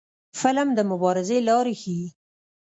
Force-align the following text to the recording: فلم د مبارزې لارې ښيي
فلم 0.41 0.67
د 0.77 0.79
مبارزې 0.91 1.37
لارې 1.49 1.73
ښيي 1.81 2.07